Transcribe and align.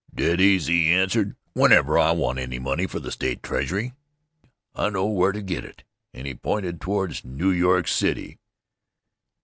"Dead 0.15 0.41
easy," 0.41 0.85
he 0.85 0.91
answered. 0.93 1.35
"Whenever 1.53 1.95
I 1.95 2.09
want 2.11 2.39
any 2.39 2.57
money 2.57 2.87
for 2.87 2.99
the 2.99 3.11
State 3.11 3.43
Treasury, 3.43 3.93
I 4.73 4.89
know 4.89 5.05
where 5.05 5.31
to 5.31 5.43
get 5.43 5.63
it," 5.63 5.83
and 6.11 6.25
he 6.25 6.33
pointed 6.33 6.81
toward 6.81 7.23
New 7.23 7.51
York 7.51 7.87
City. 7.87 8.39